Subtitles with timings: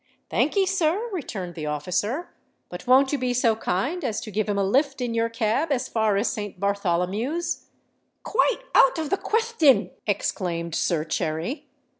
[0.31, 2.33] "Thanke'e, sir," returned the officer:
[2.69, 5.71] "but won't you be so kind as to give him a lift in your cab
[5.71, 7.67] as far as Saint Bartholomew's?"
[8.23, 11.67] "Quite out of the quethtion!" exclaimed Sir Cherry.